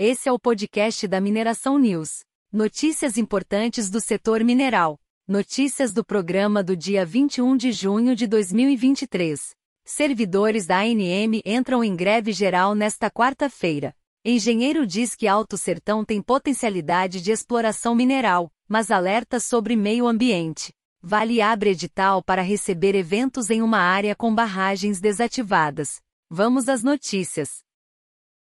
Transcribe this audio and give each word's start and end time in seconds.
Esse 0.00 0.28
é 0.28 0.32
o 0.32 0.38
podcast 0.38 1.08
da 1.08 1.20
Mineração 1.20 1.76
News. 1.76 2.20
Notícias 2.52 3.18
importantes 3.18 3.90
do 3.90 4.00
setor 4.00 4.44
mineral. 4.44 4.96
Notícias 5.26 5.92
do 5.92 6.04
programa 6.04 6.62
do 6.62 6.76
dia 6.76 7.04
21 7.04 7.56
de 7.56 7.72
junho 7.72 8.14
de 8.14 8.28
2023. 8.28 9.56
Servidores 9.84 10.66
da 10.66 10.82
ANM 10.82 11.42
entram 11.44 11.82
em 11.82 11.96
greve 11.96 12.30
geral 12.30 12.76
nesta 12.76 13.10
quarta-feira. 13.10 13.92
Engenheiro 14.24 14.86
diz 14.86 15.16
que 15.16 15.26
Alto 15.26 15.58
Sertão 15.58 16.04
tem 16.04 16.22
potencialidade 16.22 17.20
de 17.20 17.32
exploração 17.32 17.92
mineral, 17.92 18.52
mas 18.68 18.92
alerta 18.92 19.40
sobre 19.40 19.74
meio 19.74 20.06
ambiente. 20.06 20.72
Vale 21.02 21.42
abre 21.42 21.70
edital 21.70 22.22
para 22.22 22.40
receber 22.40 22.94
eventos 22.94 23.50
em 23.50 23.62
uma 23.62 23.80
área 23.80 24.14
com 24.14 24.32
barragens 24.32 25.00
desativadas. 25.00 25.96
Vamos 26.30 26.68
às 26.68 26.84
notícias. 26.84 27.66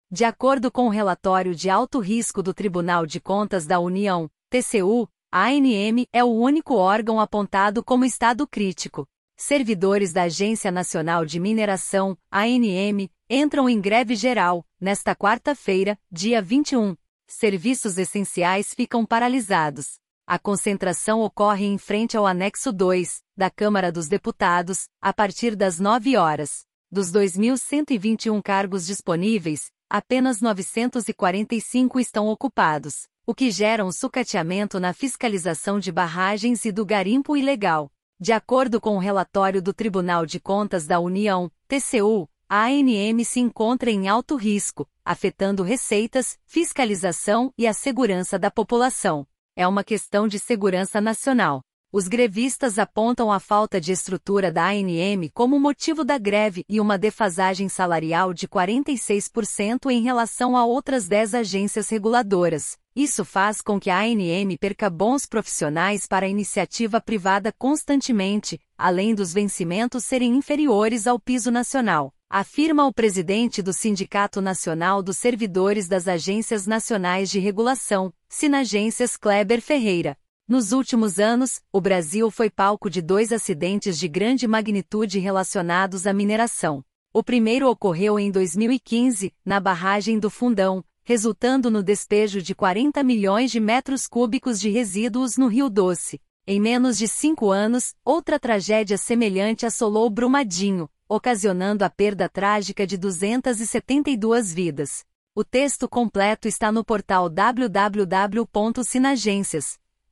De 0.10 0.24
acordo 0.24 0.72
com 0.72 0.86
o 0.86 0.90
relatório 0.90 1.54
de 1.54 1.70
alto 1.70 2.00
risco 2.00 2.42
do 2.42 2.54
Tribunal 2.54 3.06
de 3.06 3.20
Contas 3.20 3.66
da 3.66 3.78
União, 3.78 4.32
TCU, 4.50 5.06
a 5.30 5.48
ANM 5.48 6.08
é 6.14 6.24
o 6.24 6.28
único 6.28 6.76
órgão 6.76 7.20
apontado 7.20 7.84
como 7.84 8.06
estado 8.06 8.48
crítico. 8.48 9.06
Servidores 9.36 10.14
da 10.14 10.24
Agência 10.24 10.72
Nacional 10.72 11.26
de 11.26 11.42
Mineração, 11.42 12.18
ANM, 12.32 13.10
entram 13.30 13.68
em 13.68 13.82
greve 13.82 14.16
geral, 14.16 14.66
nesta 14.80 15.14
quarta-feira, 15.14 16.00
dia 16.10 16.42
21. 16.42 16.96
Serviços 17.28 17.98
essenciais 17.98 18.74
ficam 18.74 19.06
paralisados. 19.06 20.00
A 20.26 20.40
concentração 20.40 21.20
ocorre 21.20 21.66
em 21.66 21.78
frente 21.78 22.16
ao 22.16 22.26
anexo 22.26 22.72
2 22.72 23.22
da 23.36 23.50
Câmara 23.50 23.92
dos 23.92 24.08
Deputados, 24.08 24.88
a 25.02 25.12
partir 25.12 25.54
das 25.54 25.82
9 25.82 26.16
horas. 26.16 26.66
Dos 26.90 27.12
2.121 27.12 28.42
cargos 28.42 28.86
disponíveis, 28.86 29.70
apenas 29.90 30.42
945 30.42 32.00
estão 32.00 32.28
ocupados, 32.28 33.08
o 33.26 33.34
que 33.34 33.52
gera 33.52 33.86
um 33.86 33.92
sucateamento 33.92 34.80
na 34.80 34.94
fiscalização 34.94 35.80
de 35.80 35.92
barragens 35.92 36.66
e 36.66 36.72
do 36.72 36.86
garimpo 36.86 37.36
ilegal. 37.36 37.92
De 38.20 38.32
acordo 38.32 38.82
com 38.82 38.96
o 38.96 39.00
relatório 39.00 39.62
do 39.62 39.74
Tribunal 39.74 40.26
de 40.26 40.40
Contas 40.40 40.88
da 40.88 41.00
União, 41.00 41.52
TCU, 41.68 42.28
a 42.50 42.66
ANM 42.66 43.24
se 43.24 43.40
encontra 43.40 43.92
em 43.92 44.08
alto 44.08 44.36
risco, 44.36 44.88
afetando 45.04 45.64
receitas, 45.64 46.38
fiscalização 46.46 47.54
e 47.58 47.68
a 47.68 47.74
segurança 47.74 48.40
da 48.40 48.50
população 48.50 49.28
é 49.58 49.68
uma 49.68 49.84
questão 49.84 50.28
de 50.28 50.38
segurança 50.38 51.02
nacional. 51.02 51.64
Os 51.90 52.10
grevistas 52.10 52.78
apontam 52.78 53.32
a 53.32 53.40
falta 53.40 53.80
de 53.80 53.94
estrutura 53.94 54.52
da 54.52 54.68
ANM 54.68 55.30
como 55.34 55.58
motivo 55.58 56.04
da 56.04 56.18
greve 56.18 56.66
e 56.68 56.82
uma 56.82 56.98
defasagem 56.98 57.70
salarial 57.70 58.34
de 58.34 58.46
46% 58.46 59.90
em 59.90 60.02
relação 60.02 60.58
a 60.58 60.66
outras 60.66 61.08
10 61.08 61.34
agências 61.34 61.88
reguladoras. 61.88 62.78
Isso 62.94 63.24
faz 63.24 63.62
com 63.62 63.80
que 63.80 63.90
a 63.90 64.00
ANM 64.02 64.58
perca 64.60 64.90
bons 64.90 65.26
profissionais 65.26 66.06
para 66.06 66.26
a 66.26 66.30
iniciativa 66.30 67.00
privada 67.00 67.54
constantemente, 67.58 68.60
além 68.78 69.16
dos 69.16 69.32
vencimentos 69.32 70.04
serem 70.04 70.36
inferiores 70.36 71.08
ao 71.08 71.18
piso 71.18 71.50
nacional 71.50 72.14
afirma 72.30 72.86
o 72.86 72.94
presidente 72.94 73.62
do 73.62 73.72
Sindicato 73.72 74.42
Nacional 74.42 75.02
dos 75.02 75.16
Servidores 75.16 75.88
das 75.88 76.10
Agências 76.10 76.68
Nacionais 76.68 77.30
de 77.30 77.40
Regulação, 77.40 78.12
Sinagências 78.28 79.16
Kleber 79.16 79.62
Ferreira. 79.62 80.18
Nos 80.48 80.72
últimos 80.72 81.20
anos, 81.20 81.62
o 81.74 81.82
Brasil 81.82 82.32
foi 82.32 82.50
palco 82.50 82.90
de 82.90 83.02
dois 83.02 83.34
acidentes 83.34 84.00
de 84.00 84.08
grande 84.08 84.48
magnitude 84.48 85.20
relacionados 85.20 86.08
à 86.08 86.14
mineração. 86.14 86.82
O 87.14 87.22
primeiro 87.22 87.70
ocorreu 87.70 88.18
em 88.18 88.32
2015, 88.32 89.34
na 89.44 89.60
barragem 89.60 90.18
do 90.18 90.30
Fundão, 90.30 90.86
resultando 91.04 91.70
no 91.70 91.84
despejo 91.84 92.42
de 92.42 92.56
40 92.56 93.04
milhões 93.04 93.52
de 93.52 93.60
metros 93.60 94.08
cúbicos 94.08 94.58
de 94.58 94.70
resíduos 94.70 95.36
no 95.36 95.48
Rio 95.48 95.70
Doce. 95.70 96.22
Em 96.48 96.62
menos 96.62 96.98
de 96.98 97.10
cinco 97.10 97.52
anos, 97.52 97.94
outra 98.06 98.40
tragédia 98.40 98.98
semelhante 98.98 99.66
assolou 99.66 100.10
Brumadinho, 100.10 100.90
ocasionando 101.10 101.84
a 101.84 101.90
perda 101.90 102.30
trágica 102.30 102.88
de 102.88 102.96
272 102.98 104.54
vidas. 104.54 105.04
O 105.36 105.44
texto 105.44 105.90
completo 105.90 106.48
está 106.48 106.72
no 106.72 106.86
portal 106.86 107.30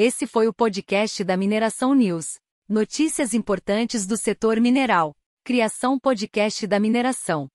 Esse 0.00 0.28
foi 0.28 0.46
o 0.46 0.54
podcast 0.54 1.24
da 1.24 1.36
Mineração 1.36 1.92
News. 1.92 2.38
Notícias 2.68 3.34
importantes 3.34 4.06
do 4.06 4.16
setor 4.16 4.60
mineral. 4.60 5.12
Criação 5.42 5.98
podcast 5.98 6.68
da 6.68 6.78
mineração. 6.78 7.48